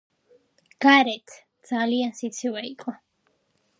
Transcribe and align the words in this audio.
გარეთ 0.85 1.35
ძალიან 1.73 2.17
სიცივე 2.21 2.65
იყო 2.73 2.97